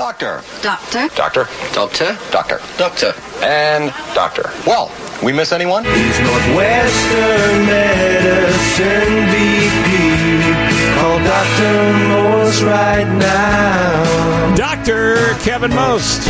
Doctor. 0.00 0.42
Doctor. 0.62 1.08
Doctor. 1.14 1.46
Doctor? 1.74 2.18
Doctor. 2.32 2.60
Doctor. 2.78 3.12
And 3.42 3.92
doctor. 4.14 4.50
Well, 4.66 4.90
we 5.22 5.30
miss 5.30 5.52
anyone? 5.52 5.84
He's 5.84 6.20
Northwestern 6.20 7.66
Medicine 7.66 9.26
VP. 9.28 10.96
Call 10.96 11.18
Dr. 11.18 12.08
Most 12.08 12.62
right 12.62 13.04
now. 13.18 14.54
Dr. 14.56 15.34
Kevin 15.44 15.74
Most. 15.74 16.26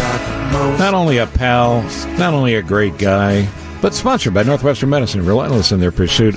Not 0.80 0.92
only 0.92 1.18
a 1.18 1.28
pal, 1.28 1.82
not 2.18 2.34
only 2.34 2.56
a 2.56 2.62
great 2.62 2.98
guy, 2.98 3.48
but 3.80 3.94
sponsored 3.94 4.34
by 4.34 4.42
Northwestern 4.42 4.90
Medicine, 4.90 5.24
relentless 5.24 5.70
in 5.70 5.78
their 5.78 5.92
pursuit 5.92 6.34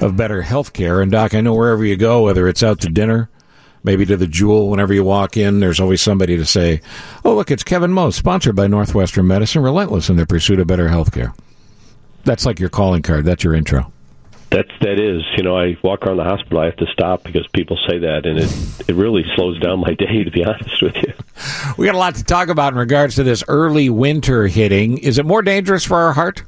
of 0.00 0.16
better 0.16 0.40
health 0.40 0.72
care. 0.72 1.00
And, 1.02 1.10
Doc, 1.10 1.34
I 1.34 1.40
know 1.40 1.54
wherever 1.54 1.84
you 1.84 1.96
go, 1.96 2.22
whether 2.22 2.46
it's 2.46 2.62
out 2.62 2.78
to 2.82 2.88
dinner, 2.88 3.28
maybe 3.86 4.04
to 4.04 4.16
the 4.16 4.26
Jewel, 4.26 4.68
whenever 4.68 4.92
you 4.92 5.04
walk 5.04 5.36
in, 5.38 5.60
there's 5.60 5.80
always 5.80 6.02
somebody 6.02 6.36
to 6.36 6.44
say, 6.44 6.82
Oh, 7.24 7.34
look, 7.34 7.50
it's 7.50 7.62
Kevin 7.62 7.92
Most, 7.92 8.18
sponsored 8.18 8.56
by 8.56 8.66
Northwestern 8.66 9.26
Medicine, 9.26 9.62
relentless 9.62 10.10
in 10.10 10.16
their 10.16 10.26
pursuit 10.26 10.60
of 10.60 10.66
better 10.66 10.88
health 10.88 11.12
care. 11.12 11.32
That's 12.24 12.44
like 12.44 12.58
your 12.58 12.68
calling 12.68 13.02
card. 13.02 13.24
That's 13.24 13.44
your 13.44 13.54
intro. 13.54 13.90
That's 14.50 14.70
that 14.80 14.98
is. 15.00 15.22
You 15.36 15.42
know, 15.42 15.56
I 15.56 15.76
walk 15.82 16.06
around 16.06 16.18
the 16.18 16.24
hospital. 16.24 16.58
I 16.58 16.66
have 16.66 16.76
to 16.76 16.86
stop 16.86 17.22
because 17.22 17.46
people 17.48 17.78
say 17.88 17.98
that, 17.98 18.26
and 18.26 18.38
it 18.38 18.88
it 18.88 18.94
really 18.94 19.24
slows 19.34 19.58
down 19.60 19.80
my 19.80 19.94
day. 19.94 20.24
To 20.24 20.30
be 20.30 20.44
honest 20.44 20.82
with 20.82 20.96
you. 20.96 21.12
We 21.76 21.86
got 21.86 21.94
a 21.94 21.98
lot 21.98 22.14
to 22.16 22.24
talk 22.24 22.48
about 22.48 22.72
in 22.72 22.78
regards 22.78 23.16
to 23.16 23.22
this 23.22 23.44
early 23.48 23.90
winter 23.90 24.46
hitting. 24.46 24.98
Is 24.98 25.18
it 25.18 25.26
more 25.26 25.42
dangerous 25.42 25.84
for 25.84 25.96
our 25.98 26.12
heart? 26.12 26.42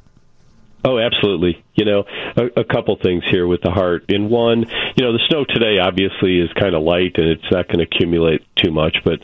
Oh, 0.83 0.97
absolutely. 0.97 1.63
You 1.75 1.83
know, 1.83 2.05
a, 2.37 2.61
a 2.61 2.63
couple 2.63 2.95
things 2.95 3.23
here 3.29 3.45
with 3.45 3.61
the 3.61 3.71
heart. 3.71 4.05
In 4.09 4.29
one, 4.29 4.59
you 4.95 5.03
know, 5.03 5.11
the 5.11 5.23
snow 5.27 5.43
today 5.43 5.77
obviously 5.77 6.39
is 6.39 6.49
kind 6.53 6.73
of 6.73 6.83
light 6.83 7.17
and 7.17 7.27
it's 7.27 7.51
not 7.51 7.67
going 7.67 7.79
to 7.79 7.83
accumulate 7.83 8.43
too 8.55 8.71
much, 8.71 8.97
but 9.03 9.19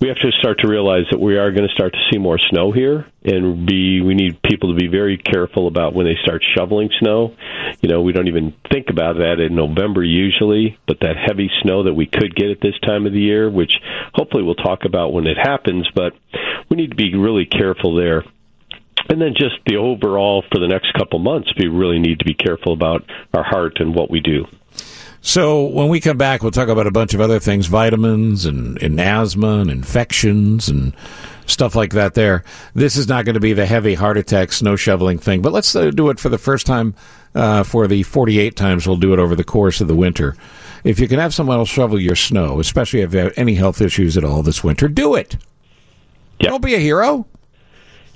we 0.00 0.08
have 0.08 0.16
to 0.18 0.32
start 0.32 0.58
to 0.60 0.68
realize 0.68 1.04
that 1.10 1.20
we 1.20 1.36
are 1.36 1.52
going 1.52 1.66
to 1.66 1.74
start 1.74 1.92
to 1.92 1.98
see 2.10 2.18
more 2.18 2.38
snow 2.50 2.72
here 2.72 3.06
and 3.24 3.66
be 3.66 4.00
we 4.00 4.14
need 4.14 4.42
people 4.42 4.72
to 4.72 4.78
be 4.78 4.88
very 4.88 5.16
careful 5.16 5.68
about 5.68 5.94
when 5.94 6.06
they 6.06 6.16
start 6.22 6.44
shoveling 6.56 6.90
snow. 6.98 7.36
You 7.80 7.88
know, 7.88 8.02
we 8.02 8.12
don't 8.12 8.28
even 8.28 8.54
think 8.70 8.90
about 8.90 9.18
that 9.18 9.38
in 9.38 9.54
November 9.54 10.02
usually, 10.02 10.76
but 10.88 11.00
that 11.00 11.16
heavy 11.16 11.50
snow 11.62 11.84
that 11.84 11.94
we 11.94 12.06
could 12.06 12.34
get 12.34 12.50
at 12.50 12.60
this 12.60 12.78
time 12.80 13.06
of 13.06 13.12
the 13.12 13.20
year, 13.20 13.48
which 13.48 13.74
hopefully 14.12 14.42
we'll 14.42 14.56
talk 14.56 14.84
about 14.84 15.12
when 15.12 15.28
it 15.28 15.38
happens, 15.38 15.88
but 15.94 16.14
we 16.68 16.76
need 16.76 16.90
to 16.90 16.96
be 16.96 17.14
really 17.14 17.46
careful 17.46 17.94
there 17.94 18.24
and 19.08 19.20
then 19.20 19.34
just 19.36 19.56
the 19.66 19.76
overall 19.76 20.44
for 20.50 20.58
the 20.58 20.68
next 20.68 20.92
couple 20.94 21.18
months, 21.18 21.50
we 21.58 21.68
really 21.68 21.98
need 21.98 22.18
to 22.18 22.24
be 22.24 22.34
careful 22.34 22.72
about 22.72 23.04
our 23.34 23.44
heart 23.44 23.80
and 23.80 23.94
what 23.94 24.10
we 24.10 24.20
do. 24.20 24.46
So 25.20 25.64
when 25.64 25.88
we 25.88 25.98
come 26.00 26.16
back, 26.18 26.42
we'll 26.42 26.52
talk 26.52 26.68
about 26.68 26.86
a 26.86 26.92
bunch 26.92 27.12
of 27.12 27.20
other 27.20 27.40
things, 27.40 27.66
vitamins 27.66 28.46
and, 28.46 28.80
and 28.80 29.00
asthma 29.00 29.58
and 29.58 29.70
infections 29.70 30.68
and 30.68 30.94
stuff 31.46 31.74
like 31.74 31.94
that. 31.94 32.14
There, 32.14 32.44
this 32.74 32.96
is 32.96 33.08
not 33.08 33.24
going 33.24 33.34
to 33.34 33.40
be 33.40 33.52
the 33.52 33.66
heavy 33.66 33.94
heart 33.94 34.18
attack, 34.18 34.52
snow 34.52 34.76
shoveling 34.76 35.18
thing. 35.18 35.42
But 35.42 35.52
let's 35.52 35.74
uh, 35.74 35.90
do 35.90 36.10
it 36.10 36.20
for 36.20 36.28
the 36.28 36.38
first 36.38 36.64
time. 36.64 36.94
Uh, 37.34 37.62
for 37.62 37.86
the 37.86 38.02
48 38.02 38.56
times 38.56 38.86
we'll 38.86 38.96
do 38.96 39.12
it 39.12 39.18
over 39.18 39.34
the 39.34 39.44
course 39.44 39.80
of 39.82 39.88
the 39.88 39.96
winter. 39.96 40.36
If 40.84 41.00
you 41.00 41.08
can 41.08 41.18
have 41.18 41.34
someone 41.34 41.58
else 41.58 41.68
shovel 41.68 42.00
your 42.00 42.16
snow, 42.16 42.60
especially 42.60 43.00
if 43.00 43.12
you 43.12 43.18
have 43.18 43.34
any 43.36 43.56
health 43.56 43.82
issues 43.82 44.16
at 44.16 44.24
all 44.24 44.42
this 44.42 44.64
winter, 44.64 44.88
do 44.88 45.16
it. 45.16 45.36
Yep. 46.40 46.50
Don't 46.50 46.62
be 46.62 46.74
a 46.74 46.78
hero. 46.78 47.26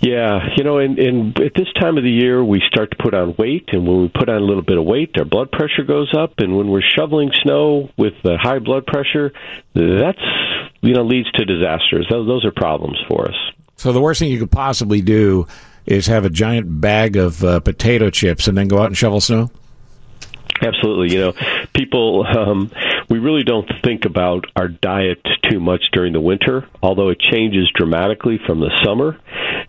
Yeah, 0.01 0.49
you 0.57 0.65
know, 0.65 0.79
and, 0.79 0.99
and 0.99 1.39
at 1.41 1.53
this 1.55 1.71
time 1.79 1.99
of 1.99 2.05
the 2.05 2.11
year, 2.11 2.43
we 2.43 2.63
start 2.67 2.91
to 2.93 2.97
put 2.97 3.13
on 3.13 3.35
weight, 3.37 3.69
and 3.73 3.87
when 3.87 4.01
we 4.01 4.09
put 4.09 4.31
on 4.31 4.37
a 4.37 4.45
little 4.45 4.63
bit 4.63 4.79
of 4.79 4.85
weight, 4.85 5.11
our 5.19 5.27
blood 5.27 5.53
pressure 5.53 5.85
goes 5.87 6.11
up, 6.17 6.39
and 6.39 6.57
when 6.57 6.69
we're 6.69 6.81
shoveling 6.81 7.31
snow 7.43 7.91
with 7.99 8.15
the 8.25 8.39
high 8.41 8.61
blood 8.61 8.87
pressure, 8.87 9.33
that's 9.75 10.23
you 10.81 10.95
know 10.95 11.03
leads 11.03 11.31
to 11.33 11.45
disasters. 11.45 12.07
Those, 12.09 12.27
those 12.27 12.45
are 12.47 12.51
problems 12.51 12.97
for 13.09 13.29
us. 13.29 13.37
So 13.77 13.93
the 13.93 14.01
worst 14.01 14.21
thing 14.21 14.31
you 14.31 14.39
could 14.39 14.51
possibly 14.51 15.03
do 15.03 15.47
is 15.85 16.07
have 16.07 16.25
a 16.25 16.31
giant 16.31 16.81
bag 16.81 17.17
of 17.17 17.45
uh, 17.45 17.61
potato 17.61 18.09
chips 18.09 18.49
and 18.49 18.57
then 18.57 18.69
go 18.69 18.79
out 18.79 18.87
and 18.87 18.97
shovel 18.97 19.21
snow. 19.21 19.51
Absolutely. 20.63 21.15
You 21.15 21.21
know, 21.21 21.33
people, 21.75 22.27
um, 22.27 22.71
we 23.09 23.19
really 23.19 23.45
don't 23.45 23.71
think 23.83 24.05
about 24.05 24.45
our 24.57 24.69
diet 24.69 25.21
too 25.51 25.59
much 25.59 25.83
during 25.93 26.13
the 26.13 26.21
winter, 26.21 26.69
although 26.83 27.09
it 27.09 27.19
changes 27.19 27.71
dramatically 27.75 28.39
from 28.47 28.61
the 28.61 28.71
summer. 28.85 29.19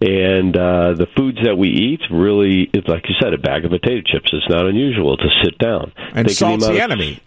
And 0.02 0.56
uh, 0.58 0.94
the 0.94 1.08
foods 1.16 1.38
that 1.44 1.56
we 1.58 1.70
eat 1.70 2.02
really, 2.12 2.70
like 2.88 3.08
you 3.08 3.16
said, 3.22 3.34
a 3.34 3.38
bag 3.38 3.66
of 3.66 3.72
potato 3.72 4.02
chips 4.06 4.34
is 4.34 4.44
not 4.50 4.66
unusual 4.66 5.16
to 5.18 5.30
sit 5.44 5.58
down. 5.60 5.92
And 5.98 6.14
Think 6.16 6.28
the 6.30 6.34
salt's 6.34 6.66
the 6.66 6.72
of- 6.74 6.78
enemy. 6.80 7.22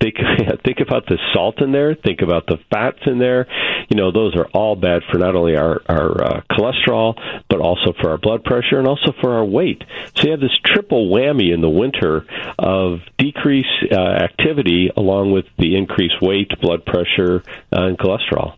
think 0.00 0.16
think 0.64 0.80
about 0.80 1.04
the 1.06 1.18
salt 1.34 1.60
in 1.60 1.70
there. 1.72 1.94
Think 1.94 2.22
about 2.22 2.46
the 2.46 2.58
fats 2.70 3.00
in 3.06 3.18
there. 3.18 3.46
You 3.90 3.96
know, 3.98 4.10
those 4.10 4.34
are 4.36 4.46
all 4.54 4.74
bad 4.74 5.02
for 5.12 5.18
not 5.18 5.36
only 5.36 5.54
our 5.56 5.82
our 5.86 6.24
uh, 6.24 6.40
cholesterol, 6.50 7.14
but 7.50 7.60
also 7.60 7.92
for 8.00 8.10
our 8.10 8.18
blood 8.18 8.42
pressure 8.42 8.78
and 8.78 8.88
also 8.88 9.12
for 9.20 9.34
our 9.34 9.44
weight. 9.44 9.84
So 10.16 10.24
you 10.24 10.30
have 10.30 10.40
this 10.40 10.58
triple 10.64 11.10
whammy 11.10 11.52
in 11.52 11.60
the 11.60 11.68
winter 11.68 12.24
of 12.58 13.00
decreased 13.18 13.68
uh, 13.92 13.96
activity 14.00 14.90
along 14.96 15.32
with 15.32 15.44
the 15.58 15.76
increased 15.76 16.22
weight, 16.22 16.50
blood 16.62 16.86
pressure, 16.86 17.42
uh, 17.70 17.82
and 17.84 17.98
cholesterol. 17.98 18.54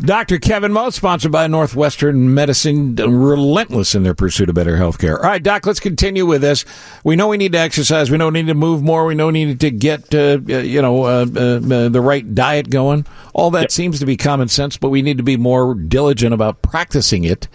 Dr. 0.00 0.38
Kevin 0.38 0.72
Most, 0.72 0.96
sponsored 0.96 1.32
by 1.32 1.46
Northwestern 1.46 2.32
Medicine, 2.32 2.96
relentless 2.96 3.94
in 3.94 4.02
their 4.02 4.14
pursuit 4.14 4.48
of 4.48 4.54
better 4.54 4.76
health 4.76 4.98
care. 4.98 5.16
All 5.16 5.30
right, 5.30 5.42
Doc, 5.42 5.66
let's 5.66 5.80
continue 5.80 6.24
with 6.24 6.40
this. 6.40 6.64
We 7.04 7.16
know 7.16 7.28
we 7.28 7.36
need 7.36 7.52
to 7.52 7.58
exercise. 7.58 8.10
We 8.10 8.16
know 8.16 8.26
we 8.26 8.32
need 8.32 8.46
to 8.46 8.54
move 8.54 8.82
more. 8.82 9.04
We 9.04 9.14
know 9.14 9.26
we 9.26 9.32
need 9.32 9.60
to 9.60 9.70
get, 9.70 10.14
uh, 10.14 10.38
uh, 10.48 10.58
you 10.58 10.80
know, 10.80 11.04
uh, 11.04 11.26
uh, 11.36 11.40
uh, 11.40 11.88
the 11.88 12.00
right 12.00 12.34
diet 12.34 12.70
going. 12.70 13.04
All 13.34 13.50
that 13.50 13.70
seems 13.70 13.98
to 14.00 14.06
be 14.06 14.16
common 14.16 14.48
sense, 14.48 14.76
but 14.76 14.88
we 14.88 15.02
need 15.02 15.18
to 15.18 15.22
be 15.22 15.36
more 15.36 15.74
diligent 15.74 16.32
about 16.32 16.62
practicing 16.62 17.24
it 17.24 17.46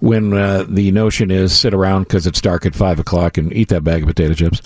when 0.00 0.32
uh, 0.34 0.64
the 0.68 0.90
notion 0.92 1.30
is 1.30 1.56
sit 1.56 1.74
around 1.74 2.04
because 2.04 2.26
it's 2.26 2.40
dark 2.40 2.66
at 2.66 2.74
5 2.74 2.98
o'clock 2.98 3.38
and 3.38 3.52
eat 3.52 3.68
that 3.68 3.84
bag 3.84 4.02
of 4.02 4.08
potato 4.08 4.34
chips. 4.34 4.60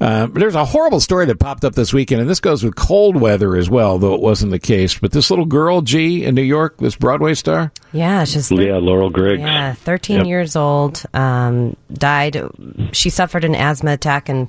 Uh, 0.00 0.26
there's 0.32 0.54
a 0.54 0.64
horrible 0.64 0.98
story 0.98 1.26
that 1.26 1.38
popped 1.38 1.62
up 1.62 1.74
this 1.74 1.92
weekend, 1.92 2.22
and 2.22 2.30
this 2.30 2.40
goes 2.40 2.64
with 2.64 2.74
cold 2.74 3.16
weather 3.20 3.54
as 3.54 3.68
well, 3.68 3.98
though 3.98 4.14
it 4.14 4.22
wasn't 4.22 4.50
the 4.50 4.58
case. 4.58 4.98
But 4.98 5.12
this 5.12 5.28
little 5.28 5.44
girl, 5.44 5.82
G, 5.82 6.24
in 6.24 6.34
New 6.34 6.40
York, 6.40 6.78
this 6.78 6.96
Broadway 6.96 7.34
star, 7.34 7.70
Yeah, 7.92 8.24
she's 8.24 8.50
Yeah, 8.50 8.78
Laurel 8.78 9.10
Griggs. 9.10 9.42
yeah, 9.42 9.74
13 9.74 10.18
Yep. 10.18 10.26
years 10.26 10.56
old. 10.56 11.02
Um, 11.12 11.76
died. 11.92 12.40
She 12.92 13.10
suffered 13.10 13.44
an 13.44 13.54
asthma 13.54 13.92
attack, 13.92 14.30
and 14.30 14.48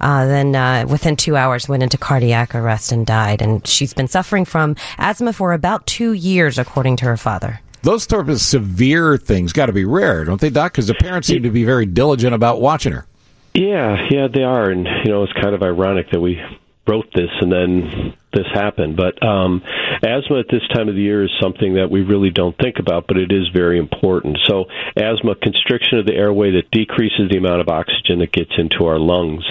uh, 0.00 0.26
then 0.26 0.54
uh, 0.54 0.84
within 0.88 1.16
two 1.16 1.34
hours 1.34 1.68
went 1.68 1.82
into 1.82 1.98
cardiac 1.98 2.54
arrest 2.54 2.92
and 2.92 3.04
died. 3.04 3.42
And 3.42 3.66
she's 3.66 3.94
been 3.94 4.06
suffering 4.08 4.44
from 4.44 4.76
asthma 4.98 5.32
for 5.32 5.52
about 5.52 5.84
two 5.88 6.12
years, 6.12 6.58
according 6.58 6.94
to 6.98 7.06
her 7.06 7.16
father. 7.16 7.60
Those 7.82 8.04
sort 8.04 8.28
of 8.28 8.40
severe 8.40 9.16
things 9.16 9.52
got 9.52 9.66
to 9.66 9.72
be 9.72 9.84
rare, 9.84 10.24
don't 10.24 10.40
they, 10.40 10.50
Doc? 10.50 10.72
Because 10.72 10.86
the 10.86 10.94
parents 10.94 11.28
seem 11.28 11.42
to 11.42 11.50
be 11.50 11.64
very 11.64 11.86
diligent 11.86 12.34
about 12.34 12.60
watching 12.60 12.92
her. 12.92 13.06
Yeah, 13.54 13.96
yeah, 14.10 14.28
they 14.32 14.42
are, 14.42 14.70
and 14.70 14.86
you 15.04 15.10
know 15.10 15.24
it's 15.24 15.32
kind 15.34 15.54
of 15.54 15.62
ironic 15.62 16.10
that 16.10 16.20
we 16.20 16.40
wrote 16.86 17.06
this 17.14 17.30
and 17.40 17.52
then 17.52 18.14
this 18.32 18.46
happened. 18.52 18.96
But 18.96 19.22
um, 19.22 19.62
asthma 20.02 20.40
at 20.40 20.46
this 20.50 20.66
time 20.72 20.88
of 20.88 20.94
the 20.94 21.02
year 21.02 21.24
is 21.24 21.30
something 21.40 21.74
that 21.74 21.90
we 21.90 22.02
really 22.02 22.30
don't 22.30 22.56
think 22.58 22.78
about, 22.78 23.06
but 23.06 23.16
it 23.16 23.30
is 23.30 23.48
very 23.52 23.78
important. 23.78 24.38
So, 24.46 24.64
asthma, 24.96 25.34
constriction 25.36 25.98
of 25.98 26.06
the 26.06 26.14
airway 26.14 26.52
that 26.52 26.70
decreases 26.70 27.30
the 27.30 27.38
amount 27.38 27.60
of 27.60 27.68
oxygen 27.68 28.18
that 28.20 28.32
gets 28.32 28.52
into 28.56 28.86
our 28.86 28.98
lungs. 28.98 29.44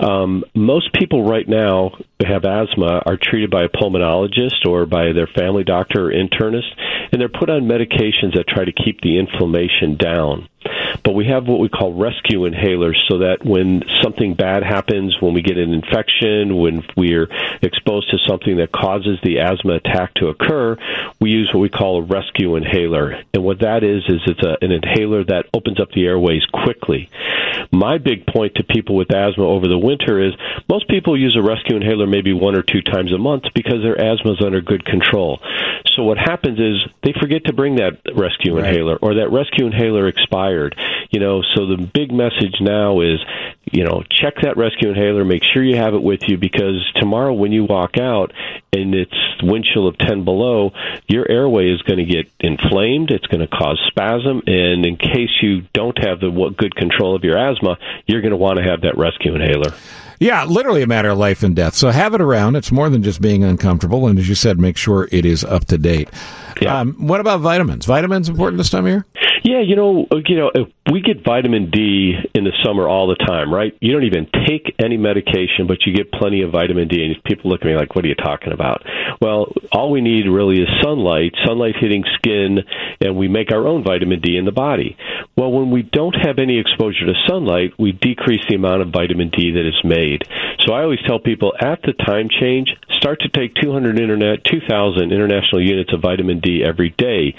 Um, 0.00 0.44
most 0.54 0.92
people 0.92 1.24
right 1.24 1.48
now 1.48 1.90
who 2.18 2.26
have 2.26 2.44
asthma 2.44 3.02
are 3.06 3.16
treated 3.16 3.50
by 3.50 3.64
a 3.64 3.68
pulmonologist 3.68 4.66
or 4.66 4.86
by 4.86 5.12
their 5.12 5.28
family 5.28 5.62
doctor 5.62 6.08
or 6.08 6.12
internist, 6.12 6.70
and 7.14 7.20
they're 7.20 7.28
put 7.28 7.48
on 7.48 7.62
medications 7.62 8.34
that 8.34 8.48
try 8.48 8.64
to 8.64 8.72
keep 8.72 9.00
the 9.00 9.20
inflammation 9.20 9.96
down. 9.96 10.48
But 11.04 11.14
we 11.14 11.26
have 11.26 11.46
what 11.46 11.60
we 11.60 11.68
call 11.68 11.92
rescue 11.92 12.40
inhalers 12.40 12.96
so 13.08 13.18
that 13.18 13.44
when 13.44 13.84
something 14.02 14.34
bad 14.34 14.64
happens, 14.64 15.14
when 15.20 15.32
we 15.32 15.40
get 15.40 15.56
an 15.56 15.72
infection, 15.72 16.56
when 16.56 16.82
we're 16.96 17.28
exposed 17.62 18.10
to 18.10 18.18
something 18.26 18.56
that 18.56 18.72
causes 18.72 19.20
the 19.22 19.38
asthma 19.38 19.74
attack 19.74 20.14
to 20.14 20.26
occur, 20.26 20.76
we 21.20 21.30
use 21.30 21.50
what 21.54 21.60
we 21.60 21.68
call 21.68 21.98
a 21.98 22.02
rescue 22.02 22.56
inhaler. 22.56 23.22
And 23.32 23.44
what 23.44 23.60
that 23.60 23.84
is, 23.84 24.02
is 24.08 24.20
it's 24.26 24.42
a, 24.42 24.56
an 24.60 24.72
inhaler 24.72 25.22
that 25.24 25.46
opens 25.54 25.78
up 25.78 25.92
the 25.92 26.06
airways 26.06 26.44
quickly. 26.46 27.10
My 27.72 27.98
big 27.98 28.26
point 28.26 28.54
to 28.56 28.64
people 28.64 28.96
with 28.96 29.14
asthma 29.14 29.44
over 29.44 29.68
the 29.68 29.78
winter 29.78 30.20
is 30.20 30.34
most 30.68 30.88
people 30.88 31.18
use 31.18 31.36
a 31.36 31.42
rescue 31.42 31.76
inhaler 31.76 32.06
maybe 32.06 32.32
one 32.32 32.54
or 32.54 32.62
two 32.62 32.82
times 32.82 33.12
a 33.12 33.18
month 33.18 33.44
because 33.54 33.82
their 33.82 34.00
asthma 34.00 34.32
is 34.32 34.42
under 34.44 34.60
good 34.60 34.84
control. 34.84 35.40
So 35.94 36.02
what 36.02 36.18
happens 36.18 36.58
is 36.58 36.90
they 37.02 37.12
forget 37.20 37.44
to 37.44 37.52
bring 37.52 37.76
that 37.76 38.00
rescue 38.14 38.58
inhaler 38.58 38.96
or 38.96 39.14
that 39.14 39.30
rescue 39.30 39.66
inhaler 39.66 40.08
expired. 40.08 40.76
You 41.10 41.20
know, 41.20 41.42
so 41.54 41.66
the 41.66 41.76
big 41.76 42.12
message 42.12 42.56
now 42.60 43.00
is 43.00 43.20
you 43.74 43.84
know, 43.84 44.02
check 44.08 44.34
that 44.42 44.56
rescue 44.56 44.90
inhaler, 44.90 45.24
make 45.24 45.42
sure 45.42 45.62
you 45.62 45.76
have 45.76 45.94
it 45.94 46.02
with 46.02 46.20
you 46.28 46.38
because 46.38 46.88
tomorrow 46.96 47.32
when 47.32 47.50
you 47.50 47.64
walk 47.64 47.96
out 47.98 48.32
and 48.72 48.94
it's 48.94 49.42
wind 49.42 49.66
chill 49.72 49.88
of 49.88 49.98
10 49.98 50.24
below, 50.24 50.72
your 51.08 51.28
airway 51.30 51.70
is 51.70 51.80
going 51.82 51.98
to 51.98 52.04
get 52.04 52.30
inflamed, 52.40 53.10
it's 53.10 53.26
going 53.26 53.40
to 53.40 53.46
cause 53.46 53.80
spasm, 53.88 54.42
and 54.46 54.84
in 54.84 54.96
case 54.96 55.30
you 55.42 55.62
don't 55.72 55.98
have 55.98 56.20
the 56.20 56.30
good 56.56 56.74
control 56.74 57.16
of 57.16 57.24
your 57.24 57.38
asthma, 57.38 57.53
you're 58.06 58.20
going 58.20 58.30
to 58.30 58.36
want 58.36 58.58
to 58.58 58.64
have 58.64 58.80
that 58.82 58.96
rescue 58.96 59.34
inhaler. 59.34 59.74
Yeah, 60.20 60.44
literally 60.44 60.82
a 60.82 60.86
matter 60.86 61.10
of 61.10 61.18
life 61.18 61.42
and 61.42 61.56
death. 61.56 61.74
So 61.74 61.90
have 61.90 62.14
it 62.14 62.20
around. 62.20 62.56
It's 62.56 62.70
more 62.70 62.88
than 62.88 63.02
just 63.02 63.20
being 63.20 63.42
uncomfortable. 63.42 64.06
And 64.06 64.18
as 64.18 64.28
you 64.28 64.34
said, 64.34 64.58
make 64.58 64.76
sure 64.76 65.08
it 65.10 65.26
is 65.26 65.44
up 65.44 65.64
to 65.66 65.78
date. 65.78 66.08
Yeah. 66.60 66.78
Um, 66.78 66.94
what 67.06 67.20
about 67.20 67.40
vitamins? 67.40 67.84
Vitamins 67.84 68.28
important 68.28 68.58
this 68.58 68.70
time 68.70 68.86
of 68.86 68.90
year? 68.92 69.06
Yeah, 69.44 69.60
you 69.60 69.76
know, 69.76 70.06
you 70.26 70.36
know, 70.36 70.50
we 70.90 71.02
get 71.02 71.22
vitamin 71.22 71.70
D 71.70 72.14
in 72.34 72.44
the 72.44 72.52
summer 72.64 72.88
all 72.88 73.08
the 73.08 73.14
time, 73.26 73.52
right? 73.52 73.76
You 73.78 73.92
don't 73.92 74.04
even 74.04 74.26
take 74.46 74.74
any 74.82 74.96
medication, 74.96 75.66
but 75.68 75.84
you 75.84 75.94
get 75.94 76.10
plenty 76.12 76.40
of 76.40 76.50
vitamin 76.52 76.88
D. 76.88 77.04
And 77.04 77.22
people 77.24 77.50
look 77.50 77.60
at 77.60 77.66
me 77.66 77.76
like, 77.76 77.94
"What 77.94 78.06
are 78.06 78.08
you 78.08 78.14
talking 78.14 78.54
about?" 78.54 78.82
Well, 79.20 79.52
all 79.70 79.90
we 79.90 80.00
need 80.00 80.26
really 80.26 80.62
is 80.62 80.68
sunlight, 80.82 81.34
sunlight 81.44 81.76
hitting 81.76 82.04
skin, 82.14 82.64
and 83.02 83.16
we 83.16 83.28
make 83.28 83.52
our 83.52 83.68
own 83.68 83.82
vitamin 83.82 84.20
D 84.20 84.38
in 84.38 84.46
the 84.46 84.52
body. 84.52 84.96
Well, 85.36 85.52
when 85.52 85.70
we 85.70 85.82
don't 85.82 86.16
have 86.24 86.38
any 86.38 86.58
exposure 86.58 87.04
to 87.04 87.14
sunlight, 87.28 87.74
we 87.78 87.92
decrease 87.92 88.44
the 88.48 88.54
amount 88.54 88.80
of 88.80 88.88
vitamin 88.88 89.28
D 89.28 89.50
that 89.50 89.66
is 89.66 89.84
made. 89.84 90.22
So 90.60 90.72
I 90.72 90.82
always 90.84 91.02
tell 91.06 91.18
people 91.18 91.52
at 91.60 91.82
the 91.82 91.92
time 91.92 92.30
change, 92.30 92.74
start 92.92 93.20
to 93.20 93.28
take 93.28 93.54
200 93.56 93.98
internet, 93.98 94.44
2,000 94.44 95.12
international 95.12 95.60
units 95.60 95.92
of 95.92 96.00
vitamin 96.00 96.40
D 96.40 96.62
every 96.64 96.94
day. 96.96 97.34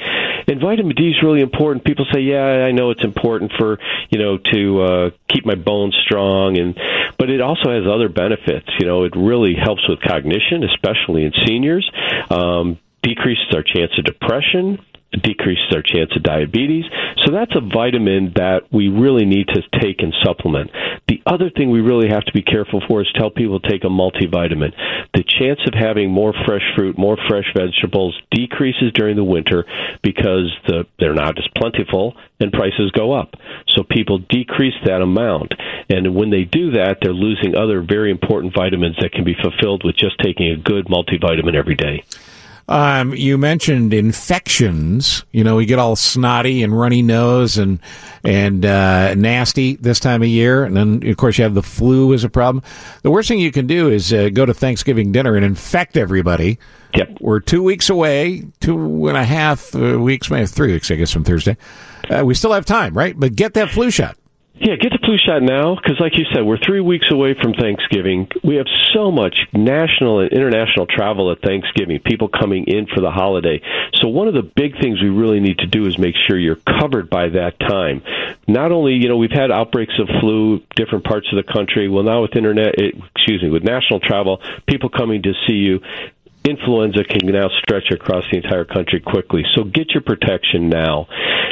And 0.47 0.59
vitamin 0.59 0.95
D 0.95 1.09
is 1.09 1.23
really 1.23 1.41
important. 1.41 1.85
People 1.85 1.94
people 1.95 2.07
say, 2.13 2.21
"Yeah, 2.21 2.43
I 2.43 2.71
know 2.71 2.91
it's 2.91 3.03
important 3.03 3.53
for 3.57 3.79
you 4.09 4.19
know 4.19 4.37
to 4.37 4.81
uh, 4.81 5.09
keep 5.29 5.45
my 5.45 5.55
bones 5.55 5.95
strong," 6.05 6.57
and 6.57 6.77
but 7.17 7.29
it 7.29 7.39
also 7.41 7.71
has 7.71 7.83
other 7.87 8.09
benefits. 8.09 8.67
You 8.79 8.85
know, 8.85 9.03
it 9.03 9.13
really 9.15 9.55
helps 9.55 9.87
with 9.87 10.01
cognition, 10.01 10.63
especially 10.63 11.23
in 11.23 11.31
seniors. 11.45 11.89
Um, 12.29 12.79
decreases 13.01 13.45
our 13.53 13.61
chance 13.61 13.91
of 13.99 14.03
depression 14.03 14.79
decreases 15.11 15.71
our 15.73 15.81
chance 15.81 16.11
of 16.15 16.23
diabetes. 16.23 16.85
So 17.23 17.31
that's 17.31 17.55
a 17.55 17.61
vitamin 17.61 18.33
that 18.35 18.71
we 18.71 18.87
really 18.87 19.25
need 19.25 19.47
to 19.49 19.61
take 19.79 20.01
and 20.01 20.13
supplement. 20.23 20.71
The 21.07 21.21
other 21.25 21.49
thing 21.49 21.69
we 21.69 21.81
really 21.81 22.09
have 22.09 22.25
to 22.25 22.33
be 22.33 22.41
careful 22.41 22.81
for 22.87 23.01
is 23.01 23.07
tell 23.15 23.29
people 23.29 23.59
to 23.59 23.69
take 23.69 23.83
a 23.83 23.87
multivitamin. 23.87 24.73
The 25.13 25.23
chance 25.23 25.59
of 25.67 25.73
having 25.73 26.11
more 26.11 26.33
fresh 26.45 26.63
fruit, 26.75 26.97
more 26.97 27.17
fresh 27.27 27.45
vegetables 27.55 28.19
decreases 28.31 28.91
during 28.93 29.15
the 29.15 29.23
winter 29.23 29.65
because 30.01 30.51
the, 30.67 30.85
they're 30.99 31.13
not 31.13 31.37
as 31.37 31.47
plentiful 31.55 32.15
and 32.39 32.51
prices 32.51 32.91
go 32.91 33.13
up. 33.13 33.35
So 33.69 33.83
people 33.83 34.19
decrease 34.19 34.75
that 34.85 35.01
amount. 35.01 35.53
And 35.89 36.15
when 36.15 36.31
they 36.31 36.43
do 36.43 36.71
that, 36.71 36.97
they're 37.01 37.13
losing 37.13 37.55
other 37.55 37.81
very 37.81 38.11
important 38.11 38.53
vitamins 38.53 38.97
that 38.99 39.13
can 39.13 39.23
be 39.23 39.35
fulfilled 39.41 39.83
with 39.83 39.95
just 39.95 40.19
taking 40.19 40.49
a 40.49 40.57
good 40.57 40.87
multivitamin 40.87 41.55
every 41.55 41.75
day. 41.75 42.03
Um, 42.67 43.13
you 43.13 43.37
mentioned 43.37 43.93
infections. 43.93 45.23
You 45.31 45.43
know, 45.43 45.55
we 45.55 45.65
get 45.65 45.77
all 45.77 45.95
snotty 45.95 46.63
and 46.63 46.77
runny 46.77 47.01
nose 47.01 47.57
and 47.57 47.79
and 48.23 48.65
uh, 48.65 49.13
nasty 49.13 49.75
this 49.75 49.99
time 49.99 50.23
of 50.23 50.27
year, 50.27 50.63
and 50.63 50.75
then 50.75 51.07
of 51.07 51.17
course 51.17 51.37
you 51.37 51.43
have 51.43 51.53
the 51.53 51.61
flu 51.61 52.13
as 52.13 52.23
a 52.23 52.29
problem. 52.29 52.63
The 53.03 53.11
worst 53.11 53.27
thing 53.27 53.39
you 53.39 53.51
can 53.51 53.67
do 53.67 53.89
is 53.89 54.11
uh, 54.11 54.29
go 54.29 54.45
to 54.45 54.53
Thanksgiving 54.53 55.11
dinner 55.11 55.35
and 55.35 55.45
infect 55.45 55.95
everybody. 55.95 56.57
Yep. 56.95 57.17
We're 57.19 57.39
two 57.39 57.61
weeks 57.61 57.89
away, 57.89 58.45
two 58.61 59.07
and 59.07 59.17
a 59.17 59.23
half 59.23 59.75
uh, 59.75 59.99
weeks, 59.99 60.31
maybe 60.31 60.47
three 60.47 60.71
weeks, 60.71 60.89
I 60.89 60.95
guess, 60.95 61.11
from 61.11 61.23
Thursday. 61.23 61.57
Uh, 62.09 62.23
we 62.25 62.33
still 62.33 62.53
have 62.53 62.65
time, 62.65 62.93
right? 62.95 63.19
But 63.19 63.35
get 63.35 63.53
that 63.55 63.69
flu 63.69 63.91
shot. 63.91 64.17
Yeah, 64.57 64.75
get 64.77 64.93
the 64.93 64.99
flu 65.03 65.17
shot 65.17 65.43
now 65.43 65.75
because, 65.75 65.99
like 65.99 66.17
you 66.17 66.23
said, 66.33 66.45
we're 66.45 66.57
three 66.57 66.79
weeks 66.79 67.07
away 67.11 67.33
from 67.33 67.53
Thanksgiving. 67.53 68.29
We 68.41 68.55
have 68.55 68.67
so 68.93 69.11
much 69.11 69.35
national 69.51 70.21
and 70.21 70.31
international 70.31 70.85
travel 70.85 71.29
at 71.33 71.41
Thanksgiving, 71.41 71.99
people 71.99 72.29
coming 72.29 72.63
in 72.63 72.87
for 72.87 73.01
the 73.01 73.11
holiday. 73.11 73.61
So, 73.95 74.07
one 74.07 74.29
of 74.29 74.33
the 74.33 74.43
big 74.43 74.79
things 74.79 75.01
we 75.01 75.09
really 75.09 75.41
need 75.41 75.57
to 75.59 75.67
do 75.67 75.85
is 75.87 75.97
make 75.97 76.15
sure 76.15 76.39
you're 76.39 76.55
covered 76.79 77.09
by 77.09 77.29
that 77.29 77.59
time. 77.59 78.01
Not 78.47 78.71
only, 78.71 78.93
you 78.93 79.09
know, 79.09 79.17
we've 79.17 79.29
had 79.29 79.51
outbreaks 79.51 79.99
of 79.99 80.07
flu, 80.21 80.61
different 80.73 81.03
parts 81.03 81.27
of 81.33 81.35
the 81.35 81.51
country. 81.51 81.89
Well, 81.89 82.03
now 82.03 82.21
with 82.21 82.37
internet, 82.37 82.75
excuse 82.79 83.43
me, 83.43 83.49
with 83.49 83.63
national 83.63 83.99
travel, 83.99 84.41
people 84.67 84.87
coming 84.87 85.23
to 85.23 85.33
see 85.47 85.55
you, 85.55 85.81
influenza 86.47 87.03
can 87.03 87.27
now 87.27 87.49
stretch 87.59 87.91
across 87.91 88.23
the 88.31 88.37
entire 88.37 88.65
country 88.65 88.99
quickly. 88.99 89.43
So 89.55 89.63
get 89.63 89.91
your 89.91 90.01
protection 90.01 90.69
now. 90.69 91.07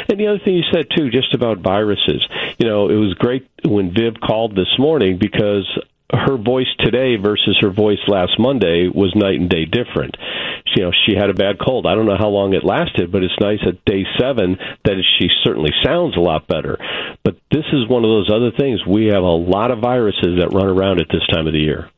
And 0.08 0.18
the 0.18 0.28
other 0.28 0.38
thing 0.38 0.54
you 0.54 0.64
said 0.72 0.86
too, 0.96 1.10
just 1.10 1.34
about 1.34 1.58
viruses. 1.58 2.26
You 2.58 2.68
know, 2.68 2.88
it 2.88 2.96
was 2.96 3.14
great 3.14 3.48
when 3.64 3.92
Viv 3.94 4.14
called 4.20 4.54
this 4.54 4.78
morning 4.78 5.18
because 5.18 5.66
her 6.12 6.36
voice 6.36 6.68
today 6.78 7.16
versus 7.16 7.58
her 7.60 7.70
voice 7.70 7.98
last 8.06 8.38
Monday 8.38 8.88
was 8.88 9.14
night 9.14 9.40
and 9.40 9.48
day 9.48 9.64
different. 9.64 10.16
You 10.76 10.84
know, 10.84 10.92
she 11.06 11.14
had 11.14 11.30
a 11.30 11.34
bad 11.34 11.56
cold. 11.58 11.86
I 11.86 11.94
don't 11.94 12.06
know 12.06 12.18
how 12.18 12.28
long 12.28 12.52
it 12.54 12.64
lasted, 12.64 13.12
but 13.12 13.22
it's 13.22 13.38
nice 13.40 13.60
at 13.66 13.84
day 13.84 14.04
seven 14.18 14.56
that 14.84 14.96
she 15.18 15.28
certainly 15.44 15.70
sounds 15.84 16.16
a 16.16 16.20
lot 16.20 16.46
better. 16.46 16.78
But 17.22 17.36
this 17.50 17.64
is 17.72 17.88
one 17.88 18.04
of 18.04 18.10
those 18.10 18.30
other 18.30 18.50
things. 18.50 18.84
We 18.86 19.06
have 19.06 19.22
a 19.22 19.26
lot 19.26 19.70
of 19.70 19.80
viruses 19.80 20.38
that 20.40 20.52
run 20.52 20.66
around 20.66 21.00
at 21.00 21.08
this 21.10 21.26
time 21.32 21.46
of 21.46 21.52
the 21.52 21.60
year. 21.60 21.90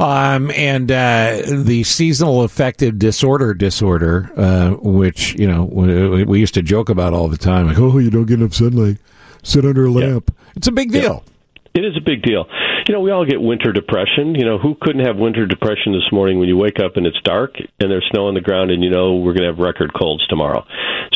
Um, 0.00 0.50
and 0.52 0.90
uh, 0.90 1.42
the 1.46 1.84
seasonal 1.84 2.42
affective 2.42 2.98
disorder 2.98 3.52
disorder, 3.52 4.32
uh, 4.34 4.70
which 4.80 5.38
you 5.38 5.46
know 5.46 5.64
we, 5.64 6.24
we, 6.24 6.40
used 6.40 6.54
to 6.54 6.62
joke 6.62 6.88
about 6.88 7.12
all 7.12 7.28
the 7.28 7.36
time, 7.36 7.66
like, 7.66 7.78
oh, 7.78 7.98
you 7.98 8.08
don't 8.08 8.24
get 8.24 8.40
enough 8.40 8.54
sunlight, 8.54 8.96
sit 9.42 9.66
under 9.66 9.84
a 9.84 9.90
lamp. 9.90 10.30
Yeah. 10.34 10.52
It's 10.56 10.68
a 10.68 10.72
big 10.72 10.90
deal. 10.90 11.22
Yeah. 11.22 11.82
It 11.82 11.84
is 11.84 11.96
a 11.98 12.00
big 12.00 12.22
deal. 12.22 12.46
You 12.88 12.94
know, 12.94 13.00
we 13.00 13.10
all 13.10 13.26
get 13.26 13.42
winter 13.42 13.72
depression. 13.72 14.34
You 14.34 14.46
know, 14.46 14.58
who 14.58 14.74
couldn't 14.80 15.04
have 15.04 15.16
winter 15.16 15.46
depression 15.46 15.92
this 15.92 16.10
morning 16.10 16.38
when 16.38 16.48
you 16.48 16.56
wake 16.56 16.80
up 16.80 16.96
and 16.96 17.06
it's 17.06 17.20
dark 17.22 17.56
and 17.58 17.90
there's 17.90 18.08
snow 18.10 18.26
on 18.26 18.34
the 18.34 18.40
ground 18.40 18.70
and 18.70 18.82
you 18.82 18.90
know 18.90 19.16
we're 19.16 19.34
going 19.34 19.44
to 19.44 19.50
have 19.54 19.58
record 19.58 19.92
colds 19.92 20.26
tomorrow. 20.28 20.64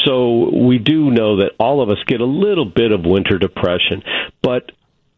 So 0.04 0.54
we 0.54 0.78
do 0.78 1.10
know 1.10 1.38
that 1.38 1.52
all 1.58 1.80
of 1.80 1.88
us 1.88 1.98
get 2.06 2.20
a 2.20 2.26
little 2.26 2.66
bit 2.66 2.92
of 2.92 3.06
winter 3.06 3.38
depression, 3.38 4.02
but 4.42 4.70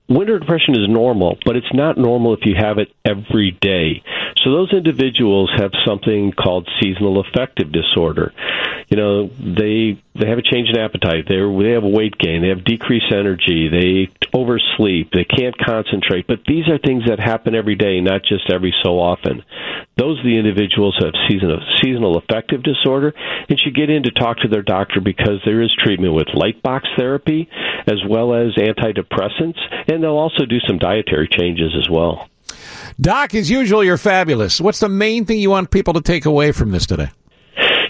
winter 0.09 0.39
depression 0.39 0.75
is 0.75 0.89
normal, 0.89 1.39
but 1.45 1.57
it's 1.57 1.73
not 1.73 1.99
normal 1.99 2.35
if 2.35 2.41
you 2.45 2.55
have 2.59 2.79
it 2.79 2.93
every 3.05 3.51
day. 3.61 4.03
So 4.43 4.53
those 4.53 4.73
individuals 4.73 5.51
have 5.57 5.73
something 5.85 6.33
called 6.33 6.69
seasonal 6.81 7.21
affective 7.21 7.73
disorder. 7.73 8.33
You 8.89 8.97
know, 8.97 9.27
they 9.27 10.01
they 10.21 10.29
have 10.29 10.39
a 10.39 10.43
change 10.43 10.69
in 10.69 10.79
appetite. 10.79 11.25
They 11.29 11.39
they 11.39 11.73
have 11.73 11.85
weight 11.85 12.17
gain. 12.19 12.43
They 12.43 12.49
have 12.49 12.65
decreased 12.65 13.13
energy. 13.13 13.69
They 13.69 14.13
oversleep. 14.37 15.11
They 15.13 15.25
can't 15.25 15.57
concentrate. 15.59 16.27
But 16.27 16.41
these 16.47 16.69
are 16.69 16.79
things 16.79 17.05
that 17.07 17.19
happen 17.19 17.55
every 17.55 17.77
day, 17.77 18.01
not 18.01 18.23
just 18.23 18.51
every 18.51 18.75
so 18.83 18.99
often. 18.99 19.43
Those 19.97 20.21
are 20.21 20.25
the 20.25 20.39
individuals 20.39 20.97
who 20.99 21.07
have 21.07 21.15
seasonal 21.29 21.61
seasonal 21.83 22.19
affective 22.19 22.63
disorder 22.63 23.15
and 23.49 23.59
should 23.59 23.75
get 23.75 23.91
in 23.91 24.03
to 24.05 24.11
talk 24.11 24.39
to 24.39 24.49
their 24.49 24.63
doctor 24.63 25.01
because 25.01 25.41
there 25.45 25.63
is 25.63 25.75
treatment 25.79 26.15
with 26.15 26.29
light 26.35 26.63
box 26.63 26.87
therapy 26.97 27.49
as 27.87 28.03
well 28.09 28.35
as 28.35 28.55
antidepressants, 28.55 29.59
and 29.89 30.03
they'll 30.03 30.19
also 30.19 30.45
do 30.45 30.59
some 30.67 30.79
dietary 30.79 31.29
changes 31.31 31.75
as 31.79 31.89
well. 31.89 32.29
Doc, 33.01 33.35
as 33.35 33.51
usual, 33.51 33.85
you're 33.85 33.99
fabulous. 33.99 34.61
What's 34.61 34.81
the 34.81 34.89
main 34.89 35.25
thing 35.25 35.39
you 35.39 35.51
want 35.51 35.71
people 35.71 35.95
to 35.95 36.01
take 36.01 36.25
away 36.25 36.53
from 36.53 36.71
this 36.71 36.87
today? 36.87 37.11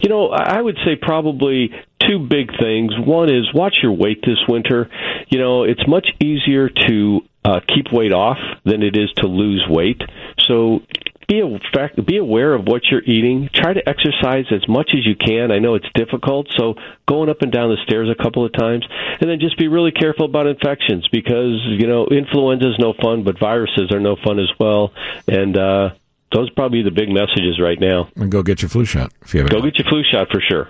You 0.02 0.08
know, 0.08 0.28
I 0.28 0.60
would 0.60 0.76
say 0.84 0.96
probably 1.00 1.70
two 2.00 2.18
big 2.18 2.50
things. 2.58 2.92
One 2.98 3.30
is 3.30 3.52
watch 3.54 3.78
your 3.82 3.92
weight 3.92 4.22
this 4.24 4.38
winter. 4.48 4.90
You 5.28 5.38
know, 5.38 5.64
it's 5.64 5.86
much 5.86 6.08
easier 6.22 6.68
to 6.68 7.20
uh, 7.44 7.60
keep 7.66 7.92
weight 7.92 8.12
off 8.12 8.38
than 8.64 8.82
it 8.82 8.96
is 8.96 9.12
to 9.18 9.26
lose 9.26 9.64
weight. 9.68 10.00
So 10.46 10.82
be 11.28 11.40
a, 11.40 12.02
be 12.02 12.16
aware 12.18 12.54
of 12.54 12.66
what 12.66 12.82
you're 12.90 13.02
eating. 13.02 13.48
Try 13.52 13.72
to 13.72 13.88
exercise 13.88 14.46
as 14.50 14.68
much 14.68 14.90
as 14.94 15.04
you 15.04 15.16
can. 15.16 15.50
I 15.50 15.58
know 15.58 15.74
it's 15.74 15.88
difficult, 15.94 16.48
so 16.56 16.74
going 17.08 17.28
up 17.28 17.42
and 17.42 17.50
down 17.50 17.70
the 17.70 17.82
stairs 17.84 18.08
a 18.08 18.22
couple 18.22 18.44
of 18.44 18.52
times, 18.52 18.86
and 19.20 19.28
then 19.28 19.40
just 19.40 19.58
be 19.58 19.68
really 19.68 19.90
careful 19.90 20.26
about 20.26 20.46
infections 20.46 21.08
because 21.10 21.60
you 21.64 21.86
know 21.86 22.06
influenza 22.06 22.68
is 22.68 22.78
no 22.78 22.94
fun, 23.00 23.24
but 23.24 23.38
viruses 23.38 23.90
are 23.92 24.00
no 24.00 24.16
fun 24.16 24.38
as 24.38 24.50
well, 24.58 24.92
and 25.26 25.56
uh, 25.56 25.90
those 26.32 26.48
are 26.48 26.54
probably 26.54 26.82
the 26.82 26.90
big 26.90 27.08
messages 27.08 27.60
right 27.60 27.80
now. 27.80 28.08
And 28.16 28.30
go 28.30 28.42
get 28.42 28.62
your 28.62 28.68
flu 28.68 28.84
shot 28.84 29.12
if 29.22 29.34
you 29.34 29.40
have 29.40 29.50
Go 29.50 29.62
get 29.62 29.78
your 29.78 29.88
flu 29.88 30.02
shot 30.10 30.28
for 30.30 30.40
sure. 30.40 30.68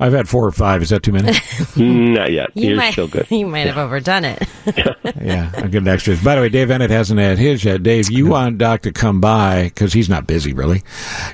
I've 0.00 0.12
had 0.12 0.28
four 0.28 0.46
or 0.46 0.52
five. 0.52 0.80
Is 0.82 0.90
that 0.90 1.02
too 1.02 1.12
many? 1.12 1.32
Not 1.76 2.30
yet. 2.30 2.50
You 2.54 2.68
You're 2.68 2.76
might, 2.76 2.92
still 2.92 3.08
good. 3.08 3.26
You 3.38 3.46
might 3.46 3.66
have 3.66 3.78
overdone 3.78 4.24
it. 4.24 4.46
yeah, 5.20 5.50
I'm 5.56 5.70
getting 5.70 5.88
extras. 5.88 6.22
By 6.22 6.36
the 6.36 6.42
way, 6.42 6.48
Dave 6.48 6.68
Bennett 6.68 6.90
hasn't 6.90 7.18
had 7.18 7.38
his 7.38 7.64
yet. 7.64 7.82
Dave, 7.82 8.10
you 8.10 8.26
want 8.26 8.58
Doc 8.58 8.82
to 8.82 8.92
come 8.92 9.20
by 9.20 9.64
because 9.64 9.92
he's 9.92 10.08
not 10.08 10.26
busy 10.26 10.52
really. 10.52 10.82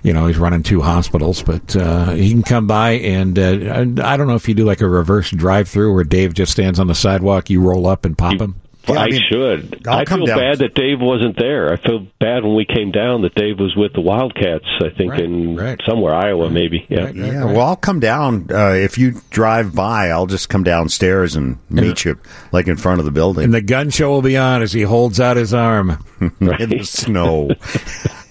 You 0.03 0.13
know, 0.13 0.27
he's 0.27 0.39
running 0.39 0.63
two 0.63 0.81
hospitals, 0.81 1.43
but 1.43 1.77
uh, 1.77 2.13
he 2.13 2.31
can 2.31 2.43
come 2.43 2.67
by 2.67 2.93
and 2.93 3.39
uh, 3.39 4.03
I 4.03 4.17
don't 4.17 4.27
know 4.27 4.35
if 4.35 4.49
you 4.49 4.55
do 4.55 4.65
like 4.65 4.81
a 4.81 4.89
reverse 4.89 5.31
drive-through 5.31 5.93
where 5.93 6.05
Dave 6.05 6.33
just 6.35 6.53
stands 6.53 6.79
on 6.79 6.87
the 6.87 6.95
sidewalk, 6.95 7.51
you 7.51 7.61
roll 7.61 7.87
up 7.87 8.05
and 8.07 8.17
pop 8.17 8.41
him. 8.41 8.61
Well, 8.89 8.97
Yeah, 8.97 9.03
I 9.03 9.05
I, 9.05 9.11
mean, 9.11 9.23
should. 9.31 9.87
I'll 9.89 9.99
I 9.99 10.05
feel 10.05 10.27
bad 10.27 10.59
that 10.59 10.75
Dave 10.75 11.01
wasn't 11.01 11.37
there. 11.39 11.73
I 11.73 11.77
feel 11.77 12.07
bad 12.21 12.45
when 12.45 12.55
we 12.55 12.65
came 12.65 12.91
down 12.91 13.23
that 13.23 13.35
Dave 13.35 13.59
was 13.59 13.75
with 13.77 13.93
the 13.95 14.01
Wildcats. 14.01 14.65
I 14.83 14.91
think 14.91 15.13
Right, 15.13 15.21
in 15.23 15.57
right. 15.57 15.81
somewhere 15.89 16.15
Iowa, 16.15 16.51
maybe. 16.51 16.87
Yeah. 16.89 17.05
Right, 17.05 17.15
Yeah, 17.15 17.45
well, 17.45 17.63
I'll 17.63 17.77
come 17.77 18.01
down. 18.01 18.49
Uh, 18.51 18.71
if 18.73 18.99
you 18.99 19.21
drive 19.31 19.75
by, 19.75 20.09
I'll 20.09 20.27
just 20.27 20.49
come 20.49 20.65
downstairs 20.65 21.35
and 21.37 21.59
meet 21.71 22.05
you, 22.05 22.19
like 22.53 22.67
in 22.69 22.77
front 22.77 22.99
of 23.01 23.05
the 23.05 23.11
building 23.13 23.45
And 23.45 23.55
the 23.55 23.61
gun 23.63 23.91
show 23.91 24.11
will 24.11 24.23
be 24.23 24.37
on 24.37 24.63
as 24.63 24.73
he 24.73 24.83
holds 24.83 25.21
out 25.21 25.37
his 25.37 25.55
arm. 25.55 26.05
in 26.21 26.71
the 26.71 26.83
snow. 26.85 27.51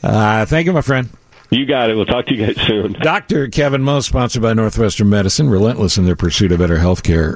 Uh, 0.03 0.45
thank 0.45 0.65
you, 0.65 0.73
my 0.73 0.81
friend. 0.81 1.09
You 1.49 1.65
got 1.65 1.89
it. 1.89 1.95
We'll 1.95 2.05
talk 2.05 2.25
to 2.25 2.35
you 2.35 2.45
guys 2.45 2.59
soon. 2.67 2.91
Dr. 2.91 3.47
Kevin 3.47 3.81
Most, 3.83 4.07
sponsored 4.07 4.41
by 4.41 4.53
Northwestern 4.53 5.09
Medicine, 5.09 5.49
relentless 5.49 5.97
in 5.97 6.03
their 6.03 6.17
pursuit 6.17 6.51
of 6.51 6.59
better 6.59 6.77
health 6.77 7.03
care. 7.03 7.31